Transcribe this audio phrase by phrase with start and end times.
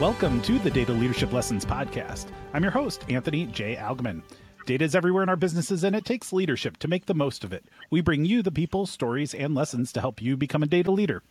[0.00, 2.28] Welcome to the Data Leadership Lessons Podcast.
[2.54, 3.76] I'm your host, Anthony J.
[3.76, 4.22] Algmin.
[4.64, 7.52] Data is everywhere in our businesses, and it takes leadership to make the most of
[7.52, 7.66] it.
[7.90, 11.22] We bring you the people, stories, and lessons to help you become a data leader.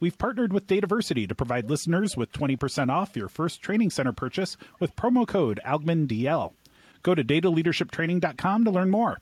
[0.00, 4.56] We've partnered with Dataversity to provide listeners with 20% off your first training center purchase
[4.80, 6.52] with promo code ALGMINDL.
[7.04, 9.20] Go to dataleadershiptraining.com to learn more.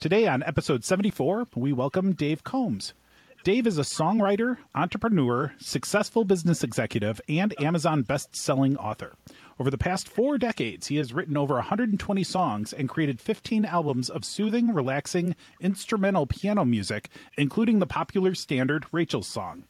[0.00, 2.94] Today on episode 74, we welcome Dave Combs.
[3.42, 9.14] Dave is a songwriter, entrepreneur, successful business executive, and Amazon best selling author.
[9.58, 14.10] Over the past four decades, he has written over 120 songs and created 15 albums
[14.10, 19.64] of soothing, relaxing, instrumental piano music, including the popular standard Rachel's Song.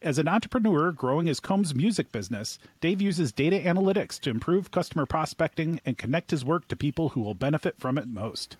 [0.00, 5.04] As an entrepreneur growing his Combs music business, Dave uses data analytics to improve customer
[5.04, 8.56] prospecting and connect his work to people who will benefit from it most.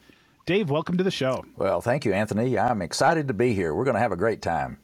[0.46, 1.44] Dave, welcome to the show.
[1.56, 2.56] Well, thank you, Anthony.
[2.56, 3.74] I'm excited to be here.
[3.74, 4.78] We're going to have a great time.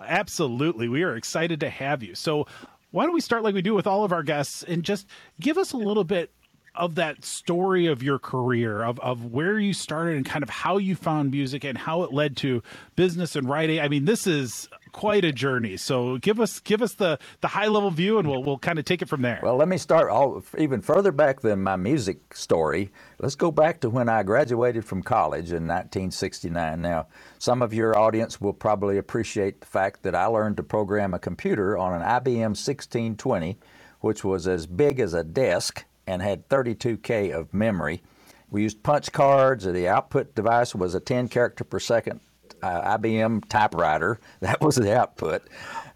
[0.00, 0.88] Absolutely.
[0.88, 2.16] We are excited to have you.
[2.16, 2.48] So,
[2.90, 5.06] why don't we start like we do with all of our guests and just
[5.40, 6.32] give us a little bit
[6.74, 10.76] of that story of your career of, of where you started and kind of how
[10.76, 12.62] you found music and how it led to
[12.96, 16.94] business and writing i mean this is quite a journey so give us give us
[16.94, 19.54] the the high level view and we'll we'll kind of take it from there well
[19.54, 23.90] let me start all, even further back than my music story let's go back to
[23.90, 27.06] when i graduated from college in 1969 now
[27.38, 31.18] some of your audience will probably appreciate the fact that i learned to program a
[31.18, 33.58] computer on an ibm 1620
[34.00, 38.02] which was as big as a desk and had 32K of memory.
[38.50, 39.64] We used punch cards.
[39.64, 42.20] The output device was a 10 character per second
[42.62, 44.20] uh, IBM typewriter.
[44.40, 45.42] That was the output.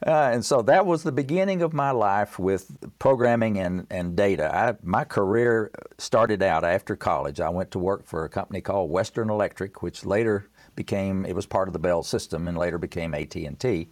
[0.05, 4.55] Uh, and so that was the beginning of my life with programming and, and data.
[4.55, 7.41] I, my career started out after college.
[7.41, 11.47] I went to work for a company called Western Electric, which later became, it was
[11.47, 13.89] part of the Bell system and later became AT&T.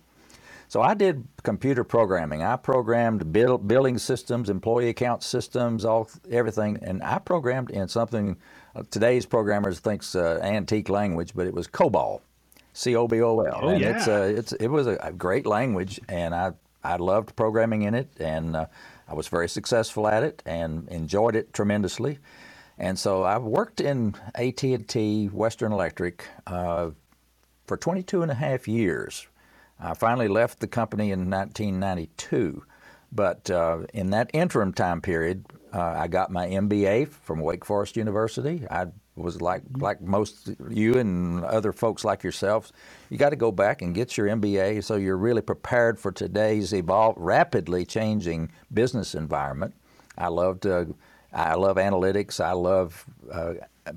[0.68, 2.42] So I did computer programming.
[2.42, 8.36] I programmed bill, billing systems, employee account systems, all everything, and I programmed in something
[8.76, 12.20] uh, today's programmers thinks uh, antique language, but it was COBOL,
[12.78, 13.60] C O B O L.
[13.60, 13.96] Oh and yeah.
[13.96, 16.52] It's, uh, it's it was a, a, great language, and I
[16.82, 18.66] I loved programming in it, and uh,
[19.08, 22.18] I was very successful at it, and enjoyed it tremendously.
[22.78, 26.90] And so I worked in AT&T, Western Electric, uh,
[27.66, 29.26] for 22 and a half years
[29.80, 32.64] I finally left the company in 1992,
[33.12, 37.96] but uh, in that interim time period, uh, I got my MBA from Wake Forest
[37.96, 38.66] University.
[38.70, 38.86] I
[39.18, 42.72] was like like most you and other folks like yourselves.
[43.10, 46.72] You got to go back and get your MBA so you're really prepared for today's
[46.72, 49.74] evolve, rapidly changing business environment.
[50.16, 50.66] I loved.
[50.66, 50.86] Uh,
[51.32, 52.42] I love analytics.
[52.42, 53.04] I love.
[53.30, 53.54] Uh,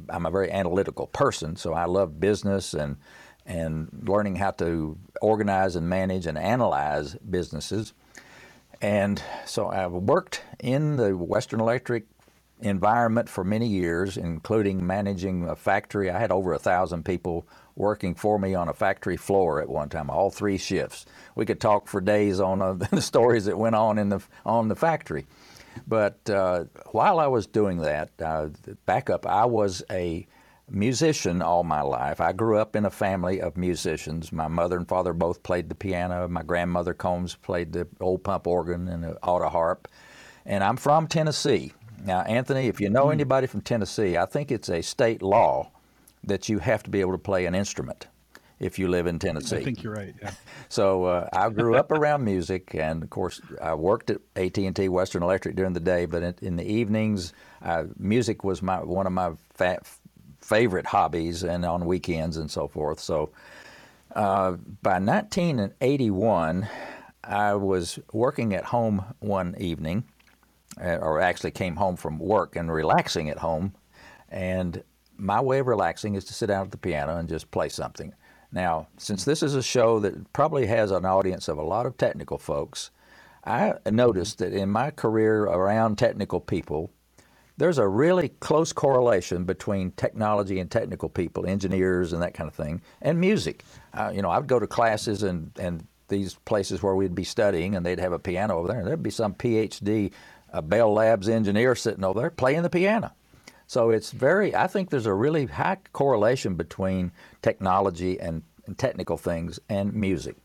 [0.10, 2.98] I'm a very analytical person, so I love business and
[3.46, 7.94] and learning how to organize and manage and analyze businesses.
[8.82, 12.06] And so I've worked in the Western Electric
[12.62, 16.10] environment for many years, including managing a factory.
[16.10, 19.90] I had over a thousand people working for me on a factory floor at one
[19.90, 21.06] time, all three shifts.
[21.36, 24.68] We could talk for days on uh, the stories that went on in the on
[24.68, 25.26] the factory.
[25.88, 28.50] But uh, while I was doing that, uh,
[28.86, 30.28] back up, I was a
[30.70, 32.22] musician all my life.
[32.22, 34.32] I grew up in a family of musicians.
[34.32, 36.28] My mother and father both played the piano.
[36.28, 39.88] My grandmother Combs played the old pump organ and the auto harp.
[40.46, 41.74] And I'm from Tennessee.
[42.06, 43.14] Now, Anthony, if you know mm.
[43.14, 45.72] anybody from Tennessee, I think it's a state law
[46.24, 48.08] that you have to be able to play an instrument
[48.60, 49.58] if you live in Tennessee.
[49.58, 50.14] I think you're right.
[50.22, 50.32] Yeah.
[50.70, 54.74] So uh, I grew up around music, and of course, I worked at AT and
[54.74, 58.82] T Western Electric during the day, but in, in the evenings, uh, music was my
[58.82, 59.82] one of my fa-
[60.40, 63.02] favorite hobbies and on weekends and so forth.
[63.02, 63.32] So
[64.16, 64.52] uh,
[64.82, 66.70] by 1981,
[67.24, 70.06] I was working at home one evening,
[70.78, 73.74] or actually came home from work and relaxing at home.
[74.30, 74.84] And
[75.18, 78.14] my way of relaxing is to sit down at the piano and just play something.
[78.52, 81.98] Now, since this is a show that probably has an audience of a lot of
[81.98, 82.92] technical folks,
[83.46, 86.92] I noticed that in my career around technical people,
[87.58, 92.56] there's a really close correlation between technology and technical people, engineers and that kind of
[92.56, 93.64] thing, and music.
[93.94, 97.76] Uh, you know, I'd go to classes and, and these places where we'd be studying,
[97.76, 100.12] and they'd have a piano over there, and there'd be some PhD
[100.52, 103.12] uh, Bell Labs engineer sitting over there playing the piano.
[103.68, 107.12] So it's very, I think there's a really high correlation between
[107.42, 110.36] technology and, and technical things and music.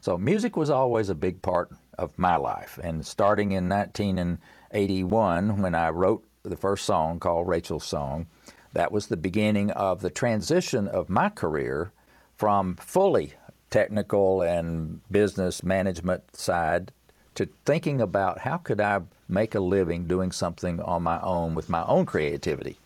[0.00, 2.78] So music was always a big part of my life.
[2.82, 8.26] And starting in 1981, when I wrote the first song called Rachel's Song.
[8.72, 11.92] That was the beginning of the transition of my career
[12.36, 13.34] from fully
[13.70, 16.92] technical and business management side
[17.34, 21.68] to thinking about how could I make a living doing something on my own with
[21.68, 22.78] my own creativity.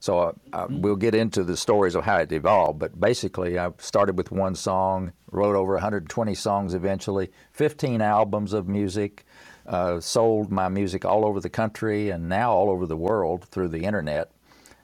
[0.00, 3.70] So uh, uh, we'll get into the stories of how it evolved, but basically I
[3.78, 9.24] started with one song, wrote over 120 songs eventually, 15 albums of music,
[9.66, 13.68] uh, sold my music all over the country and now all over the world through
[13.68, 14.30] the internet.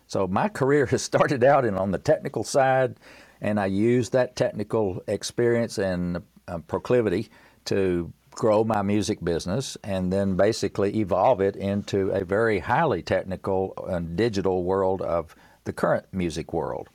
[0.07, 2.97] So my career has started out in on the technical side,
[3.43, 7.29] and I used that technical experience and uh, proclivity
[7.67, 13.75] to grow my music business and then basically evolve it into a very highly technical
[13.89, 15.35] and digital world of
[15.65, 16.89] the current music world.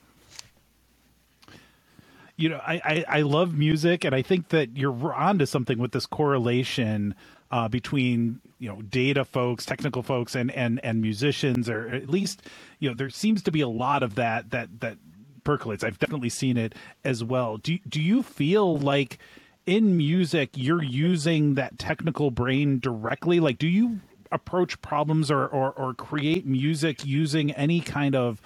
[2.38, 5.94] You know, I, I, I love music, and I think that you're onto something with
[5.94, 7.16] this correlation
[7.50, 12.42] uh, between you know data folks, technical folks, and and and musicians, or at least
[12.80, 14.98] you know there seems to be a lot of that that that
[15.46, 15.84] percolates.
[15.84, 17.56] I've definitely seen it as well.
[17.56, 19.18] Do do you feel like
[19.66, 23.40] in music you're using that technical brain directly?
[23.40, 24.00] Like, do you
[24.32, 28.42] approach problems or, or, or create music using any kind of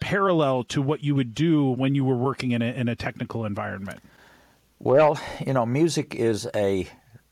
[0.00, 3.44] parallel to what you would do when you were working in a, in a technical
[3.44, 4.00] environment?
[4.78, 6.86] Well, you know, music is a,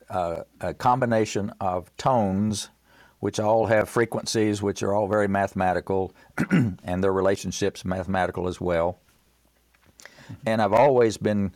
[0.09, 2.69] uh, a combination of tones,
[3.19, 6.13] which all have frequencies, which are all very mathematical,
[6.51, 8.99] and their relationships mathematical as well.
[10.45, 11.53] And I've always been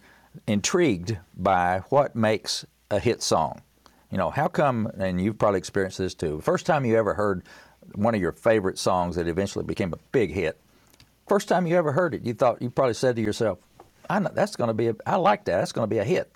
[0.48, 3.62] intrigued by what makes a hit song.
[4.12, 7.44] You know, how come, and you've probably experienced this too, first time you ever heard
[7.96, 10.60] one of your favorite songs that eventually became a big hit,
[11.28, 13.60] first time you ever heard it, you thought, you probably said to yourself,
[14.10, 16.04] I know, that's going to be, a, I like that, that's going to be a
[16.04, 16.32] hit.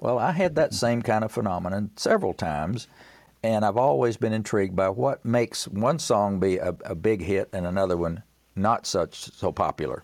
[0.00, 2.86] Well, I had that same kind of phenomenon several times,
[3.42, 7.48] and I've always been intrigued by what makes one song be a, a big hit
[7.52, 8.22] and another one
[8.54, 10.02] not such so popular.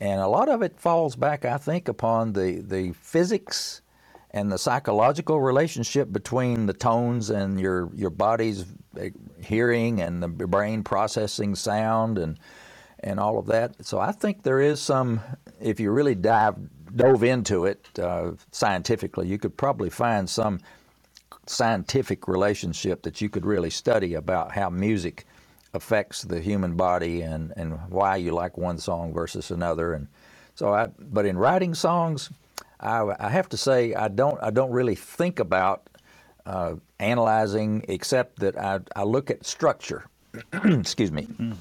[0.00, 3.80] And a lot of it falls back, I think, upon the, the physics
[4.30, 8.66] and the psychological relationship between the tones and your, your body's
[8.98, 9.10] eh,
[9.42, 12.38] hearing and the brain processing sound and,
[13.00, 13.86] and all of that.
[13.86, 15.20] So I think there is some,
[15.60, 16.56] if you really dive,
[16.94, 20.60] dove into it uh, scientifically, you could probably find some
[21.46, 25.26] scientific relationship that you could really study about how music
[25.76, 29.92] affects the human body and, and why you like one song versus another.
[29.92, 30.08] And
[30.54, 32.30] so I, but in writing songs,
[32.80, 35.88] I, I have to say I don't I don't really think about
[36.44, 40.06] uh, analyzing except that I, I look at structure.
[40.52, 41.24] Excuse me.
[41.24, 41.56] Mm.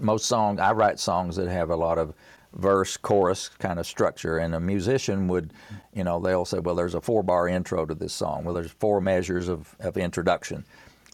[0.00, 2.14] Most songs I write songs that have a lot of
[2.54, 5.52] verse chorus kind of structure and a musician would
[5.92, 8.70] you know they'll say well there's a four bar intro to this song well there's
[8.70, 10.64] four measures of, of introduction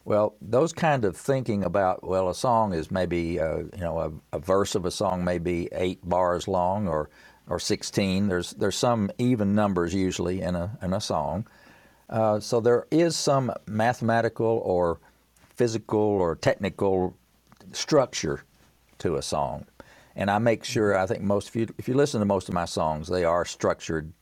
[0.04, 4.36] well, those kind of thinking about well, a song is maybe uh, you know a,
[4.36, 7.08] a, verse of a song may be eight bars long or
[7.48, 8.28] or sixteen.
[8.28, 11.46] There's there's some even numbers usually in a in a song.
[12.10, 14.98] Uh, so there is some mathematical or
[15.54, 17.16] physical or technical
[17.72, 18.42] structure
[18.98, 19.66] to a song,
[20.16, 22.54] and I make sure I think most if you if you listen to most of
[22.54, 24.12] my songs, they are structured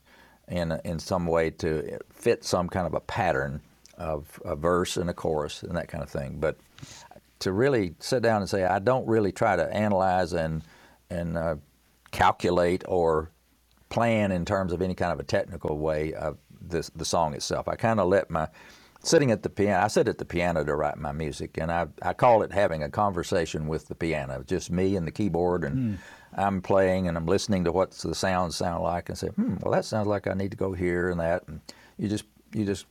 [0.47, 3.61] in in some way to fit some kind of a pattern
[4.01, 6.37] of a verse and a chorus and that kind of thing.
[6.39, 6.57] But
[7.39, 10.63] to really sit down and say, I don't really try to analyze and
[11.09, 11.55] and uh,
[12.11, 13.31] calculate or
[13.89, 17.67] plan in terms of any kind of a technical way of this, the song itself.
[17.67, 18.47] I kind of let my
[19.03, 19.83] sitting at the piano.
[19.83, 22.83] I sit at the piano to write my music, and I I call it having
[22.83, 25.97] a conversation with the piano, just me and the keyboard, and mm.
[26.33, 29.73] I'm playing and I'm listening to what the sounds sound like, and say, hmm, well
[29.73, 31.59] that sounds like I need to go here and that, and
[31.97, 32.85] you just you just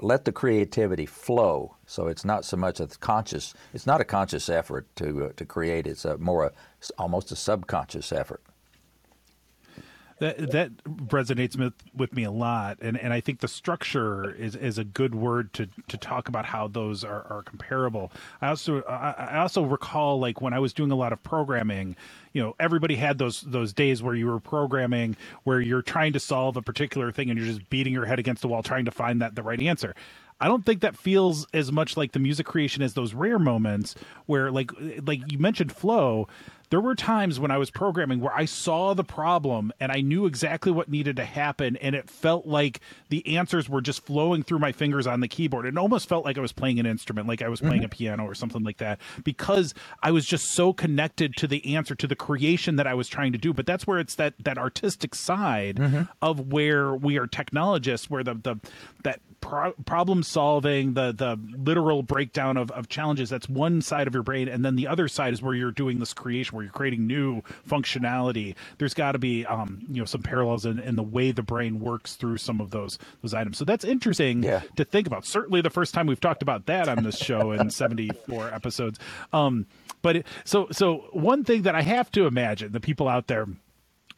[0.00, 1.76] let the creativity flow.
[1.86, 3.54] So it's not so much a conscious.
[3.72, 5.86] It's not a conscious effort to uh, to create.
[5.86, 6.52] It's a more a,
[6.98, 8.42] almost a subconscious effort.
[10.18, 14.56] That that resonates with, with me a lot, and, and I think the structure is,
[14.56, 18.10] is a good word to, to talk about how those are, are comparable.
[18.40, 21.96] I also I, I also recall like when I was doing a lot of programming,
[22.32, 26.20] you know everybody had those those days where you were programming where you're trying to
[26.20, 28.90] solve a particular thing and you're just beating your head against the wall trying to
[28.90, 29.94] find that the right answer
[30.38, 33.94] I don't think that feels as much like the music creation as those rare moments
[34.26, 34.70] where like
[35.06, 36.28] like you mentioned flow
[36.70, 40.26] there were times when I was programming where I saw the problem and I knew
[40.26, 44.58] exactly what needed to happen, and it felt like the answers were just flowing through
[44.58, 45.66] my fingers on the keyboard.
[45.66, 47.86] It almost felt like I was playing an instrument, like I was playing mm-hmm.
[47.86, 51.94] a piano or something like that, because I was just so connected to the answer,
[51.94, 53.52] to the creation that I was trying to do.
[53.52, 56.02] But that's where it's that that artistic side mm-hmm.
[56.20, 58.56] of where we are technologists, where the the
[59.04, 63.30] that pro- problem solving, the the literal breakdown of, of challenges.
[63.30, 66.00] That's one side of your brain, and then the other side is where you're doing
[66.00, 70.22] this creation where you're creating new functionality, there's got to be um, you know some
[70.22, 73.58] parallels in, in the way the brain works through some of those those items.
[73.58, 74.62] So that's interesting Yeah.
[74.76, 75.24] to think about.
[75.26, 78.98] Certainly, the first time we've talked about that on this show in 74 episodes.
[79.32, 79.66] Um,
[80.02, 83.46] but it, so so one thing that I have to imagine the people out there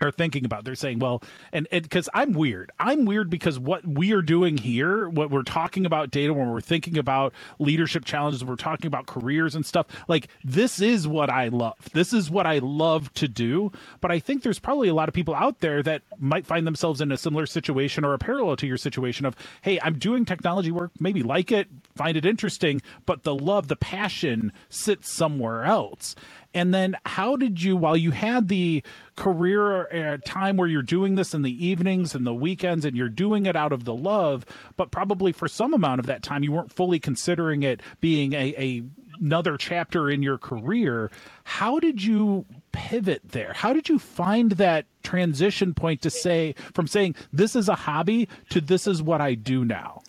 [0.01, 0.65] are thinking about.
[0.65, 2.71] They're saying well and because i'm weird.
[2.79, 6.61] I'm weird because what we are doing here what we're talking about data when we're
[6.61, 11.49] thinking about leadership challenges we're talking about careers and stuff like this is what i
[11.49, 11.77] love.
[11.93, 13.73] This is what i love to do.
[14.01, 17.01] But i think there's probably a lot of people out there that might find themselves
[17.01, 20.71] in a similar situation or a parallel to your situation of hey i'm doing technology
[20.71, 26.15] work maybe like it find it interesting but the love the passion sits somewhere else
[26.59, 28.83] and then how did you while you had the
[29.17, 33.09] career uh, time where you're doing this in the evenings and the weekends and you're
[33.09, 34.45] doing it out of the love
[34.77, 38.55] but probably for some amount of that time you weren't fully considering it being a,
[38.57, 38.83] a
[39.21, 41.11] another chapter in your career.
[41.43, 43.53] How did you pivot there?
[43.53, 48.29] How did you find that transition point to say from saying this is a hobby
[48.51, 50.03] to this is what i do now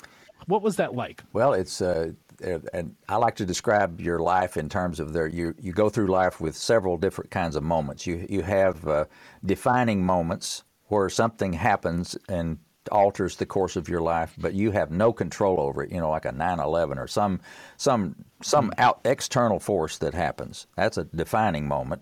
[0.50, 1.24] what was that like?
[1.32, 5.28] Well, it's uh, and I like to describe your life in terms of there.
[5.28, 8.06] You you go through life with several different kinds of moments.
[8.08, 9.06] You you have uh,
[9.46, 12.58] defining moments where something happens and
[12.92, 15.92] alters the course of your life, but you have no control over it.
[15.92, 17.40] You know, like a 9/11 or some
[17.78, 20.68] some some out external force that happens.
[20.76, 22.02] That's a defining moment.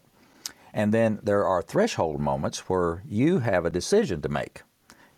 [0.74, 4.62] And then there are threshold moments where you have a decision to make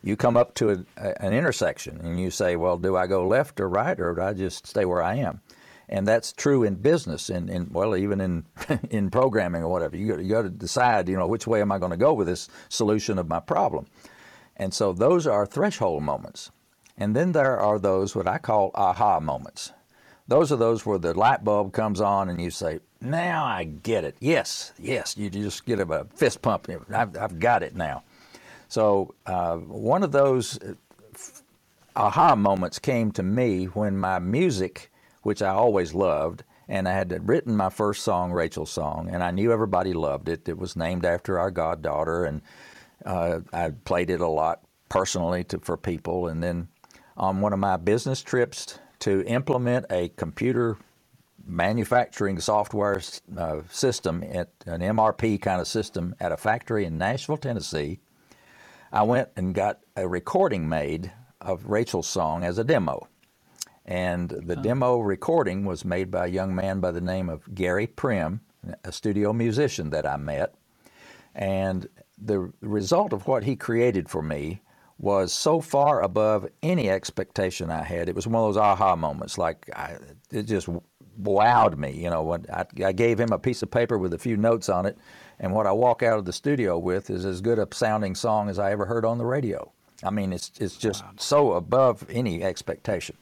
[0.03, 3.27] you come up to a, a, an intersection and you say, well, do I go
[3.27, 5.41] left or right or do I just stay where I am?
[5.89, 8.45] And that's true in business and, well, even in,
[8.89, 9.97] in programming or whatever.
[9.97, 12.13] You got, you got to decide, you know, which way am I going to go
[12.13, 13.87] with this solution of my problem?
[14.55, 16.51] And so those are threshold moments.
[16.97, 19.71] And then there are those what I call aha moments.
[20.27, 24.03] Those are those where the light bulb comes on and you say, now I get
[24.03, 24.15] it.
[24.19, 25.17] Yes, yes.
[25.17, 26.69] You just get a fist pump.
[26.93, 28.03] I've, I've got it now.
[28.69, 30.59] So uh, one of those
[31.95, 34.91] aha moments came to me when my music,
[35.23, 39.31] which I always loved, and I had written my first song, Rachel's Song, and I
[39.31, 40.47] knew everybody loved it.
[40.47, 42.41] It was named after our goddaughter, and
[43.03, 46.27] uh, I played it a lot personally to, for people.
[46.27, 46.67] And then
[47.17, 50.77] on one of my business trips to implement a computer
[51.43, 53.01] manufacturing software
[53.35, 57.99] uh, system at an MRP kind of system at a factory in Nashville, Tennessee,
[58.91, 63.07] I went and got a recording made of Rachel's song as a demo.
[63.85, 67.87] And the demo recording was made by a young man by the name of Gary
[67.87, 68.41] Prim,
[68.83, 70.55] a studio musician that I met.
[71.35, 74.61] And the result of what he created for me
[74.97, 78.09] was so far above any expectation I had.
[78.09, 79.97] It was one of those aha moments, like I,
[80.31, 80.67] it just
[81.21, 81.91] wowed me.
[81.91, 84.67] You know, when I, I gave him a piece of paper with a few notes
[84.67, 84.97] on it,
[85.39, 88.49] and what I walk out of the studio with is as good a sounding song
[88.49, 89.71] as I ever heard on the radio.
[90.03, 93.17] I mean, it's it's just so above any expectation.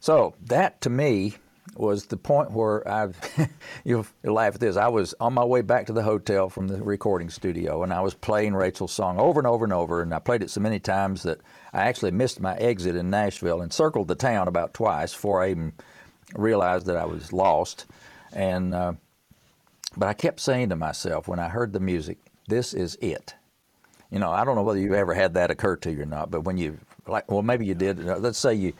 [0.00, 1.34] So that to me
[1.74, 3.16] was the point where I've
[3.84, 4.76] you'll laugh at this.
[4.76, 8.00] I was on my way back to the hotel from the recording studio, and I
[8.00, 10.78] was playing Rachel's song over and over and over, and I played it so many
[10.78, 11.40] times that
[11.72, 15.50] I actually missed my exit in Nashville and circled the town about twice before I
[15.50, 15.72] even
[16.34, 17.86] realized that I was lost.
[18.32, 18.92] And uh,
[19.96, 23.34] but I kept saying to myself when I heard the music, "This is it."
[24.10, 26.30] You know, I don't know whether you've ever had that occur to you or not,
[26.30, 28.08] but when you like, well, maybe you did.
[28.08, 28.72] Uh, let's say you,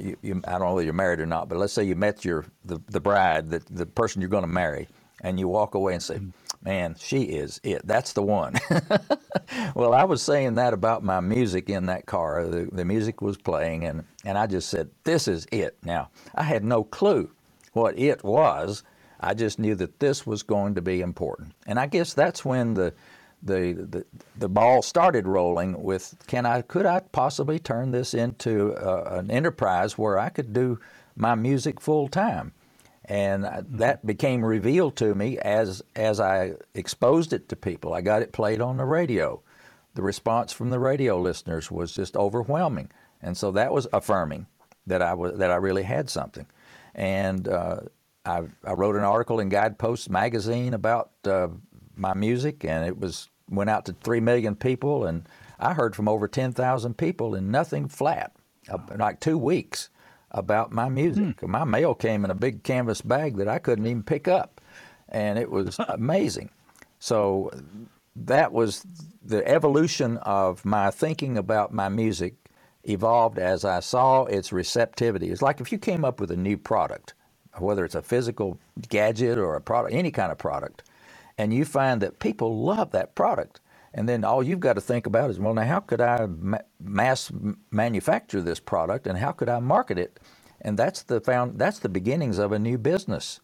[0.00, 2.24] you, you I don't know whether you're married or not, but let's say you met
[2.24, 4.88] your the, the bride, the, the person you're going to marry,
[5.22, 6.32] and you walk away and say, mm.
[6.62, 7.86] "Man, she is it.
[7.86, 8.54] That's the one."
[9.74, 12.46] well, I was saying that about my music in that car.
[12.46, 16.42] The, the music was playing, and and I just said, "This is it." Now, I
[16.44, 17.30] had no clue
[17.72, 18.82] what it was.
[19.20, 22.74] I just knew that this was going to be important, and I guess that's when
[22.74, 22.94] the
[23.42, 24.04] the, the
[24.36, 29.30] the ball started rolling with can I could I possibly turn this into uh, an
[29.30, 30.80] enterprise where I could do
[31.16, 32.52] my music full time,
[33.04, 37.94] and that became revealed to me as as I exposed it to people.
[37.94, 39.42] I got it played on the radio.
[39.94, 42.90] The response from the radio listeners was just overwhelming,
[43.22, 44.46] and so that was affirming
[44.86, 46.46] that I was that I really had something,
[46.94, 47.48] and.
[47.48, 47.80] Uh,
[48.28, 51.48] I, I, wrote an article in Guidepost magazine about uh,
[51.96, 55.26] my music, and it was went out to three million people, and
[55.58, 58.32] I heard from over ten thousand people in nothing flat,
[58.68, 59.88] uh, like two weeks,
[60.30, 61.42] about my music.
[61.42, 64.60] My mail came in a big canvas bag that I couldn't even pick up,
[65.08, 66.50] and it was amazing.
[66.98, 67.50] So
[68.14, 68.84] that was
[69.22, 72.34] the evolution of my thinking about my music
[72.84, 75.30] evolved as I saw its receptivity.
[75.30, 77.14] It's like if you came up with a new product,
[77.60, 80.82] whether it's a physical gadget or a product, any kind of product,
[81.38, 83.60] and you find that people love that product.
[83.94, 86.58] And then all you've got to think about is, well, now how could I ma-
[86.80, 87.32] mass
[87.70, 90.20] manufacture this product, and how could I market it?
[90.60, 93.40] And that's the found that's the beginnings of a new business.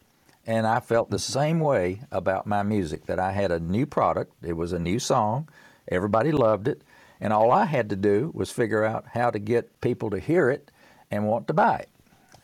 [0.47, 4.33] And I felt the same way about my music that I had a new product.
[4.43, 5.49] It was a new song.
[5.89, 6.83] Everybody loved it.
[7.21, 10.49] And all I had to do was figure out how to get people to hear
[10.49, 10.71] it
[11.11, 11.89] and want to buy it.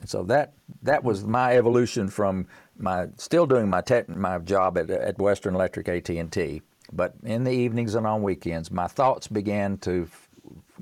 [0.01, 4.77] And so that that was my evolution from my still doing my tech, my job
[4.77, 9.77] at, at Western Electric AT&T, but in the evenings and on weekends, my thoughts began
[9.77, 10.27] to f-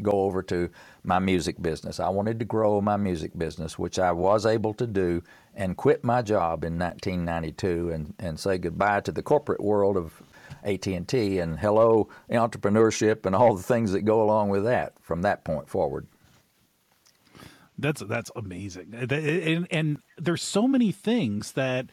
[0.01, 0.69] go over to
[1.03, 1.99] my music business.
[1.99, 5.21] I wanted to grow my music business, which I was able to do,
[5.53, 10.21] and quit my job in 1992 and, and say goodbye to the corporate world of
[10.63, 15.43] AT&T and hello entrepreneurship and all the things that go along with that from that
[15.43, 16.07] point forward.
[17.81, 21.88] That's that's amazing, and, and there's so many things that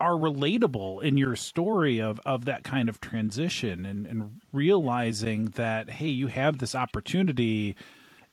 [0.00, 5.90] are relatable in your story of of that kind of transition and and realizing that
[5.90, 7.76] hey, you have this opportunity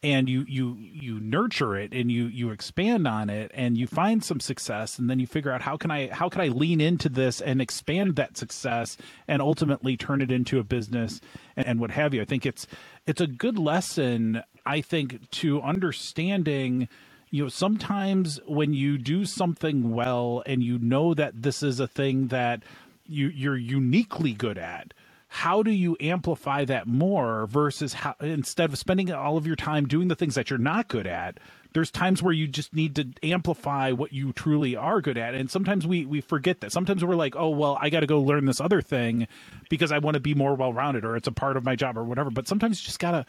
[0.03, 4.23] and you you you nurture it and you you expand on it and you find
[4.23, 7.09] some success and then you figure out how can I how can I lean into
[7.09, 11.21] this and expand that success and ultimately turn it into a business
[11.55, 12.21] and, and what have you.
[12.21, 12.67] I think it's
[13.07, 16.87] it's a good lesson I think to understanding
[17.31, 21.87] you know sometimes when you do something well and you know that this is a
[21.87, 22.63] thing that
[23.07, 24.93] you you're uniquely good at
[25.27, 29.87] how do you amplify that more versus how instead of spending all of your time
[29.87, 31.39] doing the things that you're not good at
[31.73, 35.35] there's times where you just need to amplify what you truly are good at.
[35.35, 36.71] And sometimes we we forget that.
[36.71, 39.27] Sometimes we're like oh well i got to go learn this other thing
[39.69, 42.03] because i want to be more well-rounded or it's a part of my job or
[42.05, 42.31] whatever.
[42.31, 43.25] But sometimes you just gotta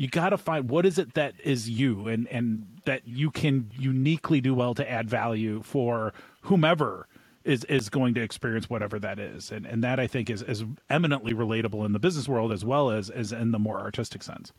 [0.00, 4.40] you gotta find what is it that is you and and that you can uniquely
[4.40, 7.06] do well to add value for whomever
[7.44, 9.52] is is going to experience whatever that is.
[9.52, 12.90] And and that i think is is eminently relatable in the business world as well
[12.90, 14.54] as as in the more artistic sense.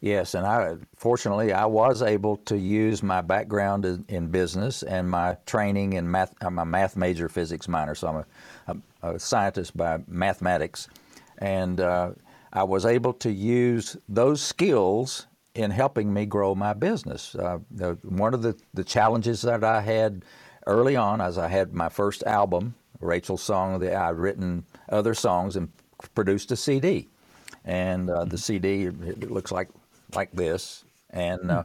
[0.00, 5.08] Yes and i fortunately i was able to use my background in, in business and
[5.08, 7.94] my training in math i'm a math major physics minor.
[7.94, 8.16] So i'm
[8.66, 10.88] a, a, a scientist by mathematics.
[11.38, 12.12] And uh,
[12.54, 17.58] i was able to use those skills in helping me grow my business uh,
[18.02, 20.24] one of the, the challenges that i had
[20.66, 25.56] early on, as I had my first album, Rachel's Song, that I'd written other songs
[25.56, 25.70] and
[26.14, 27.08] produced a CD.
[27.64, 29.68] And uh, the CD it looks like
[30.14, 31.64] like this, and uh,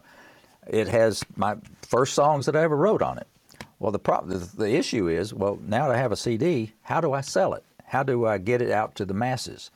[0.68, 3.28] it has my first songs that I ever wrote on it.
[3.80, 7.14] Well, the problem, the issue is, well, now that I have a CD, how do
[7.14, 7.64] I sell it?
[7.86, 9.72] How do I get it out to the masses?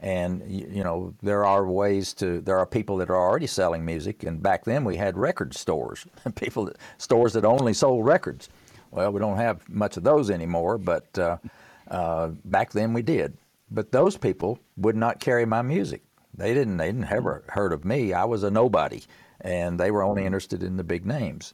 [0.00, 2.40] And you know, there are ways to.
[2.40, 6.06] There are people that are already selling music, and back then we had record stores,
[6.36, 8.48] people that, stores that only sold records.
[8.90, 11.36] Well, we don't have much of those anymore, but uh,
[11.90, 13.36] uh, back then we did.
[13.70, 16.02] But those people would not carry my music.
[16.34, 16.78] They didn't.
[16.78, 18.14] They didn't ever heard of me.
[18.14, 19.02] I was a nobody,
[19.42, 21.52] and they were only interested in the big names.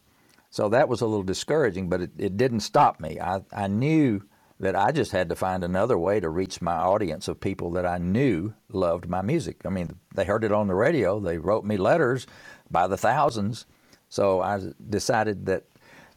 [0.50, 3.18] So that was a little discouraging, but it, it didn't stop me.
[3.20, 4.22] I, I knew
[4.58, 7.86] that I just had to find another way to reach my audience of people that
[7.86, 9.60] I knew loved my music.
[9.64, 12.26] I mean, they heard it on the radio, they wrote me letters
[12.70, 13.66] by the thousands.
[14.08, 15.64] So I decided that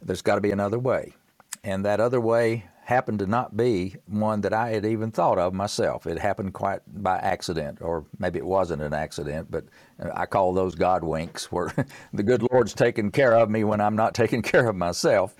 [0.00, 1.14] there's got to be another way.
[1.62, 5.54] And that other way happened to not be one that I had even thought of
[5.54, 6.06] myself.
[6.06, 9.64] It happened quite by accident, or maybe it wasn't an accident, but
[10.14, 11.72] I call those God winks, where
[12.12, 15.36] the good Lord's taking care of me when I'm not taking care of myself.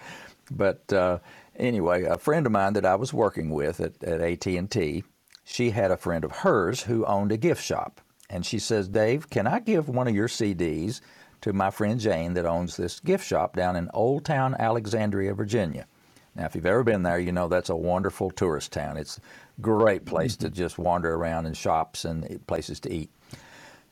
[0.51, 1.19] But uh,
[1.61, 5.05] anyway, a friend of mine that I was working with at, at AT&T,
[5.44, 8.01] she had a friend of hers who owned a gift shop.
[8.29, 11.01] And she says, Dave, can I give one of your CDs
[11.40, 15.87] to my friend Jane that owns this gift shop down in Old Town, Alexandria, Virginia.
[16.35, 18.96] Now, if you've ever been there, you know that's a wonderful tourist town.
[18.96, 23.11] It's a great place to just wander around in shops and places to eat.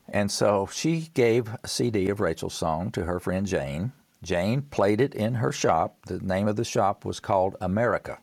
[0.07, 3.91] And so she gave a CD of Rachel's song to her friend Jane.
[4.23, 5.97] Jane played it in her shop.
[6.05, 8.19] The name of the shop was called America.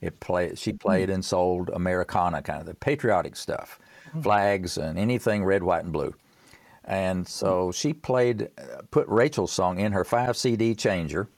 [0.00, 1.14] It play, she played mm-hmm.
[1.14, 3.78] and sold Americana, kind of the patriotic stuff,
[4.08, 4.22] mm-hmm.
[4.22, 6.14] flags and anything red, white, and blue.
[6.84, 8.48] And so she played,
[8.90, 11.28] put Rachel's song in her five CD changer.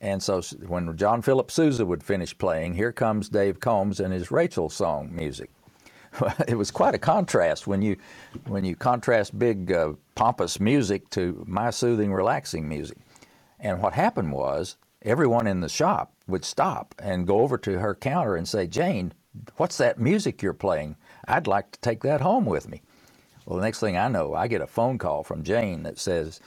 [0.00, 4.30] And so when John Philip Sousa would finish playing, here comes Dave Combs and his
[4.30, 5.48] Rachel song music.
[6.48, 7.96] it was quite a contrast when you
[8.46, 12.98] when you contrast big uh, pompous music to my soothing, relaxing music.
[13.62, 17.94] And what happened was everyone in the shop would stop and go over to her
[17.94, 19.14] counter and say, "Jane,
[19.56, 20.96] what's that music you're playing?
[21.26, 22.82] I'd like to take that home with me."
[23.46, 26.40] Well, the next thing I know, I get a phone call from Jane that says,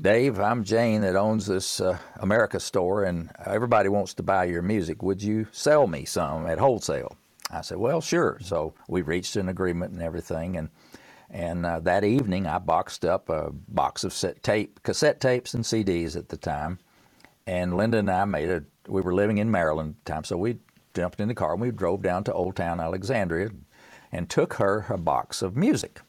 [0.00, 4.62] Dave, I'm Jane that owns this uh, America store, and everybody wants to buy your
[4.62, 5.02] music.
[5.02, 7.16] Would you sell me some at wholesale?
[7.50, 8.38] I said, well, sure.
[8.40, 10.56] So we reached an agreement and everything.
[10.56, 10.70] And,
[11.32, 15.64] and uh, that evening, I boxed up a box of set tape, cassette tapes and
[15.64, 16.78] CDs at the time.
[17.46, 20.36] And Linda and I made a, we were living in Maryland at the time, so
[20.36, 20.58] we
[20.94, 23.48] jumped in the car and we drove down to Old Town Alexandria
[24.12, 26.00] and took her a box of music.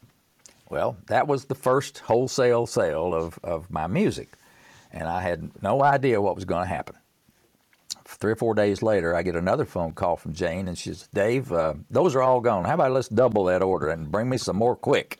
[0.68, 4.34] Well, that was the first wholesale sale of, of my music.
[4.92, 6.96] And I had no idea what was going to happen
[8.16, 11.08] three or four days later, I get another phone call from Jane, and she says,
[11.12, 12.64] Dave, uh, those are all gone.
[12.64, 15.18] How about let's double that order and bring me some more quick?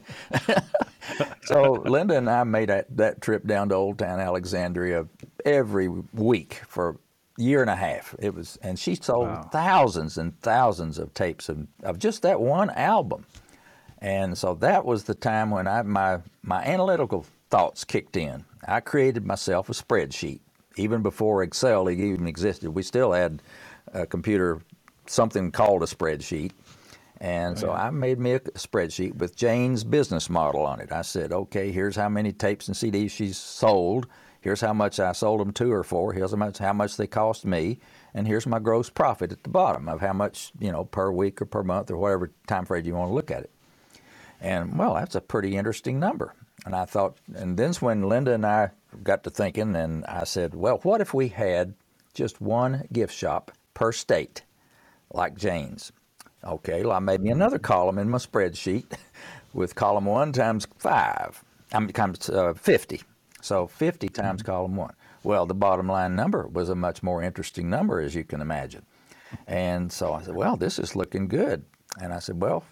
[1.45, 5.07] so Linda and I made that, that trip down to Old Town Alexandria
[5.45, 6.91] every week for
[7.39, 8.15] a year and a half.
[8.19, 9.49] It was, and she sold wow.
[9.53, 13.27] thousands and thousands of tapes of, of just that one album.
[13.99, 18.45] And so that was the time when I, my, my analytical thoughts kicked in.
[18.67, 20.41] I created myself a spreadsheet
[20.77, 23.43] even before Excel even existed, we still had
[23.93, 24.61] a computer,
[25.07, 26.53] something called a spreadsheet.
[27.21, 30.93] And oh, so I made me a spreadsheet with Jane's business model on it.
[30.93, 34.07] I said, okay, here's how many tapes and CDs she's sold.
[34.41, 36.13] Here's how much I sold them to her for.
[36.13, 37.79] Here's how much, how much they cost me.
[38.13, 41.41] And here's my gross profit at the bottom of how much, you know, per week
[41.41, 43.51] or per month or whatever time frame you want to look at it.
[44.41, 46.35] And well, that's a pretty interesting number.
[46.67, 48.71] And I thought, and then's when Linda and I
[49.03, 51.75] got to thinking, and I said, well, what if we had
[52.13, 54.43] just one gift shop per state,
[55.13, 55.93] like Jane's?
[56.45, 58.85] Okay, well, I made me another column in my spreadsheet
[59.55, 63.03] with column one times five, I mean, times uh, 50.
[63.41, 64.51] So 50 times mm-hmm.
[64.51, 64.95] column one.
[65.23, 68.85] Well, the bottom line number was a much more interesting number, as you can imagine.
[69.47, 71.65] And so I said, well, this is looking good.
[72.01, 72.65] And I said, well,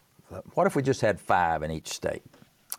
[0.55, 2.23] what if we just had five in each state?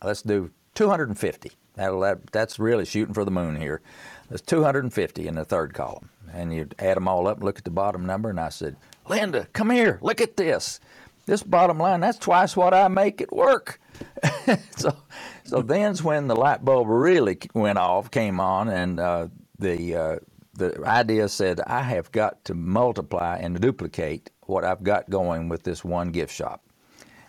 [0.03, 1.51] Let's do 250.
[1.75, 3.81] That'll, that, that's really shooting for the moon here.
[4.29, 6.09] There's 250 in the third column.
[6.31, 8.75] And you add them all up, look at the bottom number, and I said,
[9.07, 10.79] Linda, come here, look at this.
[11.25, 13.79] This bottom line, that's twice what I make at work.
[14.75, 14.95] so,
[15.43, 19.27] so then's when the light bulb really went off, came on, and uh,
[19.59, 20.15] the uh,
[20.55, 25.63] the idea said I have got to multiply and duplicate what I've got going with
[25.63, 26.61] this one gift shop.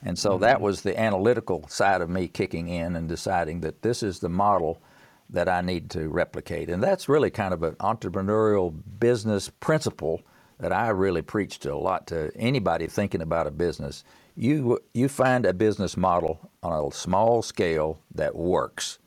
[0.05, 4.03] And so that was the analytical side of me kicking in and deciding that this
[4.03, 4.83] is the model
[5.31, 6.69] that I need to replicate.
[6.69, 10.21] And that's really kind of an entrepreneurial business principle
[10.59, 14.05] that I really preach to a lot to anybody thinking about a business.
[14.37, 18.99] You, you find a business model on a small scale that works.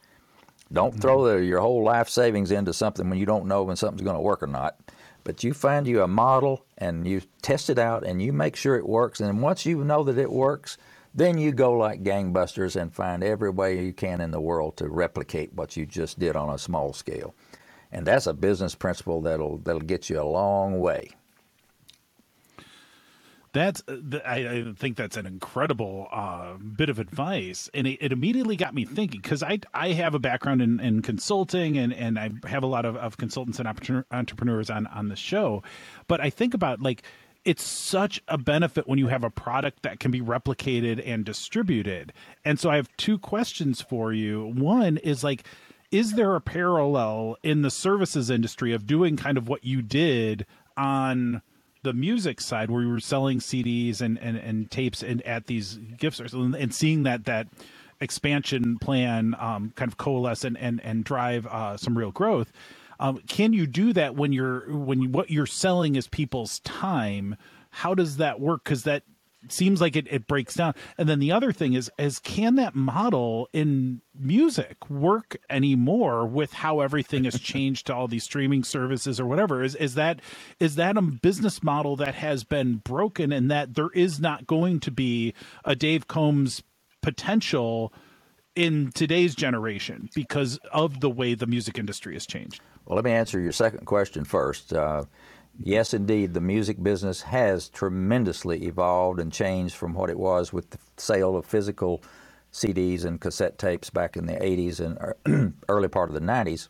[0.73, 0.99] Don't mm-hmm.
[0.99, 4.17] throw the, your whole life savings into something when you don't know when something's going
[4.17, 4.77] to work or not.
[5.27, 8.77] But you find you a model and you test it out and you make sure
[8.77, 9.19] it works.
[9.19, 10.77] And once you know that it works,
[11.13, 14.87] then you go like gangbusters and find every way you can in the world to
[14.87, 17.35] replicate what you just did on a small scale.
[17.91, 21.09] And that's a business principle that'll that'll get you a long way.
[23.57, 23.81] That's
[24.23, 28.75] I, I think that's an incredible uh, bit of advice, and it, it immediately got
[28.75, 32.61] me thinking because I I have a background in, in, consulting and and I have
[32.61, 33.67] a lot of, of consultants and
[34.11, 35.63] entrepreneurs on on the show,
[36.07, 37.01] but I think about like
[37.45, 42.13] it's such a benefit when you have a product that can be replicated and distributed.
[42.45, 44.53] And so I have two questions for you.
[44.53, 45.47] One is like,
[45.89, 50.45] is there a parallel in the services industry of doing kind of what you did
[50.75, 51.41] on
[51.87, 55.79] the music side where you were selling CDs and, and, and tapes and at these
[55.97, 57.47] gift stores and, and seeing that that
[58.01, 62.51] expansion plan um, kind of coalesce and, and, and drive uh, some real growth?
[62.99, 67.37] Um, can you do that when you're when you, what you're selling is people's time?
[67.69, 68.65] How does that work?
[68.65, 69.03] Because that
[69.51, 70.73] seems like it, it breaks down.
[70.97, 76.53] And then the other thing is is can that model in music work anymore with
[76.53, 79.63] how everything has changed to all these streaming services or whatever?
[79.63, 80.21] Is is that
[80.59, 84.79] is that a business model that has been broken and that there is not going
[84.81, 85.33] to be
[85.65, 86.63] a Dave Combs
[87.01, 87.93] potential
[88.55, 92.59] in today's generation because of the way the music industry has changed?
[92.85, 94.73] Well, let me answer your second question first.
[94.73, 95.03] Uh,
[95.59, 100.69] yes, indeed, the music business has tremendously evolved and changed from what it was with
[100.69, 102.01] the sale of physical
[102.51, 106.69] CDs and cassette tapes back in the 80s and er, early part of the 90s.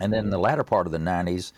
[0.00, 0.44] And then in the mm-hmm.
[0.44, 1.52] latter part of the 90s,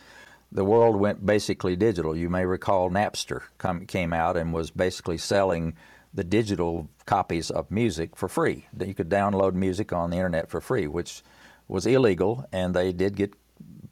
[0.51, 2.17] the world went basically digital.
[2.17, 5.75] You may recall Napster come, came out and was basically selling
[6.13, 8.67] the digital copies of music for free.
[8.79, 11.23] You could download music on the internet for free, which
[11.69, 13.33] was illegal, and they did get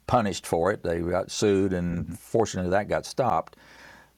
[0.07, 0.83] punished for it.
[0.83, 2.13] They got sued, and mm-hmm.
[2.13, 3.55] fortunately that got stopped.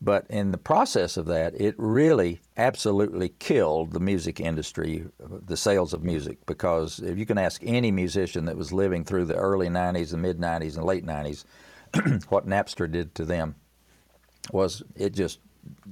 [0.04, 5.94] But in the process of that, it really absolutely killed the music industry, the sales
[5.94, 9.70] of music, because if you can ask any musician that was living through the early
[9.70, 11.46] 90s the mid 90s and late 90s,
[12.30, 13.56] what Napster did to them
[14.52, 15.40] was it just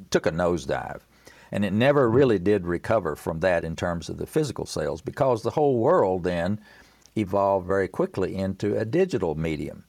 [0.10, 1.02] took a nosedive.
[1.54, 2.18] And it never mm-hmm.
[2.18, 6.24] really did recover from that in terms of the physical sales because the whole world
[6.24, 6.60] then
[7.16, 9.84] evolved very quickly into a digital medium.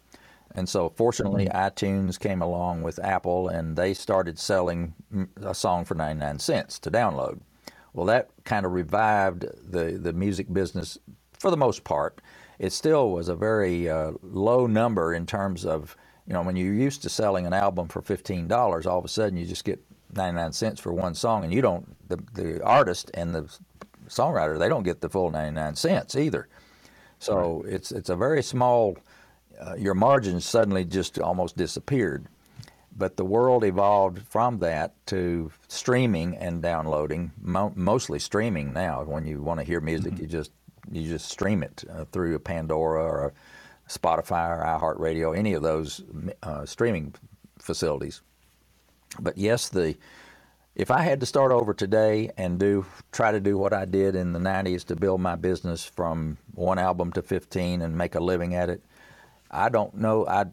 [0.54, 1.56] And so, fortunately, mm-hmm.
[1.56, 4.94] iTunes came along with Apple and they started selling
[5.42, 7.40] a song for 99 cents to download.
[7.94, 10.98] Well, that kind of revived the, the music business
[11.38, 12.20] for the most part.
[12.58, 16.74] It still was a very uh, low number in terms of, you know, when you're
[16.74, 19.82] used to selling an album for $15, all of a sudden you just get
[20.14, 23.58] 99 cents for one song and you don't, the, the artist and the
[24.08, 26.48] songwriter, they don't get the full 99 cents either.
[27.22, 27.74] So right.
[27.74, 28.96] it's, it's a very small,
[29.60, 32.26] uh, your margins suddenly just almost disappeared.
[32.96, 39.04] But the world evolved from that to streaming and downloading, mo- mostly streaming now.
[39.04, 40.22] When you want to hear music, mm-hmm.
[40.22, 40.50] you just
[40.90, 43.32] you just stream it uh, through a Pandora or a
[43.88, 46.02] Spotify or iHeartRadio, any of those
[46.42, 47.14] uh, streaming
[47.58, 48.20] facilities.
[49.20, 49.96] But yes, the
[50.74, 54.16] if I had to start over today and do try to do what I did
[54.16, 58.20] in the 90s to build my business from one album to 15 and make a
[58.20, 58.82] living at it,
[59.50, 60.46] I don't know I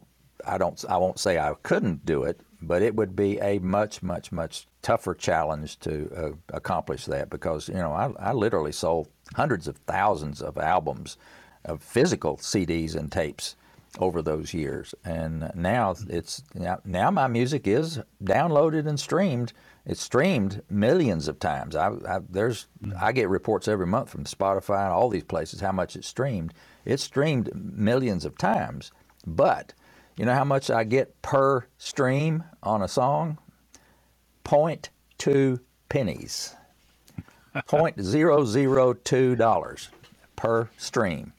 [0.46, 4.02] I don't I won't say I couldn't do it, but it would be a much
[4.02, 9.08] much much tougher challenge to uh, accomplish that because you know I, I literally sold
[9.36, 11.16] hundreds of thousands of albums
[11.64, 13.56] of physical CDs and tapes
[13.98, 14.94] over those years.
[15.04, 16.42] And now it's
[16.84, 19.52] now, my music is downloaded and streamed.
[19.90, 21.74] It's streamed millions of times.
[21.74, 22.68] I, I, there's
[23.00, 26.54] I get reports every month from Spotify and all these places how much it's streamed.
[26.84, 28.92] It's streamed millions of times.
[29.26, 29.74] But
[30.16, 33.38] you know how much I get per stream on a song?
[34.44, 36.54] Point two pennies.
[37.66, 39.88] Point zero zero two dollars
[40.36, 41.32] per stream.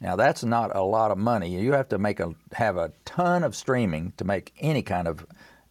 [0.00, 1.56] Now that's not a lot of money.
[1.56, 5.24] You have to make a have a ton of streaming to make any kind of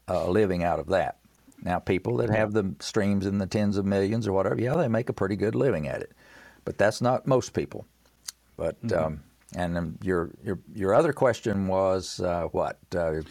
[0.07, 1.17] uh, living out of that.
[1.63, 4.87] Now people that have the streams in the tens of millions or whatever, yeah, they
[4.87, 6.11] make a pretty good living at it.
[6.65, 7.85] But that's not most people.
[8.57, 9.05] But mm-hmm.
[9.05, 9.23] um,
[9.55, 12.79] and um, your your your other question was uh, what?
[12.95, 13.21] Uh,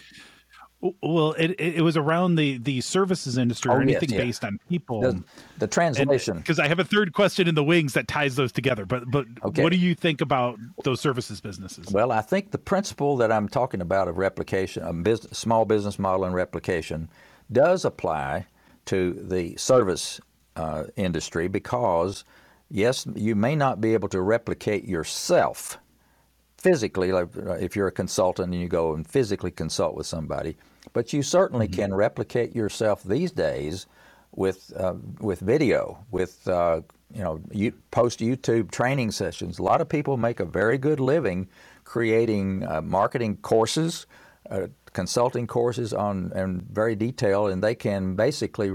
[1.03, 4.25] well, it, it was around the, the services industry or oh, anything yes, yeah.
[4.25, 5.03] based on people.
[5.03, 5.23] The,
[5.59, 6.39] the translation.
[6.39, 8.87] Because I have a third question in the wings that ties those together.
[8.87, 9.63] But but okay.
[9.63, 11.93] what do you think about those services businesses?
[11.93, 15.99] Well, I think the principle that I'm talking about of replication, a business, small business
[15.99, 17.11] model and replication,
[17.53, 18.47] does apply
[18.87, 20.21] to the service
[20.57, 22.25] uh, industry because,
[22.71, 25.79] yes, you may not be able to replicate yourself
[26.59, 30.57] physically, like uh, if you're a consultant and you go and physically consult with somebody
[30.93, 31.83] but you certainly mm-hmm.
[31.83, 33.87] can replicate yourself these days
[34.33, 36.81] with uh, with video, with uh,
[37.13, 39.59] you know you, post YouTube training sessions.
[39.59, 41.49] A lot of people make a very good living
[41.85, 44.07] creating uh, marketing courses,
[44.51, 48.73] uh, consulting courses on and very detailed, and they can basically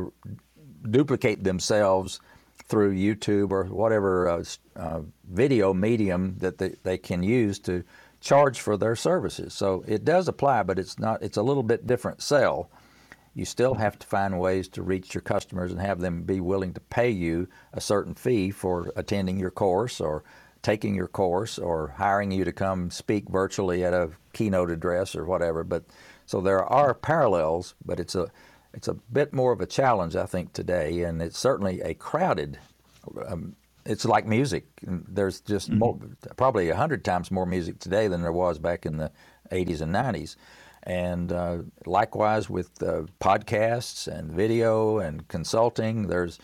[0.89, 2.19] duplicate themselves
[2.67, 4.43] through YouTube or whatever uh,
[4.75, 7.83] uh, video medium that they, they can use to
[8.21, 9.53] charge for their services.
[9.53, 11.21] So it does apply, but it's not.
[11.21, 12.69] It's a little bit different sell.
[13.35, 16.73] You still have to find ways to reach your customers and have them be willing
[16.73, 20.23] to pay you a certain fee for attending your course or
[20.61, 25.25] taking your course or hiring you to come speak virtually at a keynote address or
[25.25, 25.63] whatever.
[25.63, 25.83] But
[26.25, 28.29] so there are parallels, but it's a
[28.73, 32.59] it's a bit more of a challenge, I think, today, and it's certainly a crowded
[33.27, 34.65] um, it's like music.
[34.81, 35.79] There's just mm-hmm.
[35.79, 35.99] more,
[36.37, 39.11] probably a hundred times more music today than there was back in the
[39.51, 40.35] 80s and 90s.
[40.83, 46.39] And uh, likewise with uh, podcasts and video and consulting, there's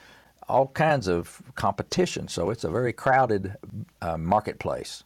[0.47, 2.27] all kinds of competition.
[2.27, 3.55] So it's a very crowded
[4.01, 5.03] uh, marketplace.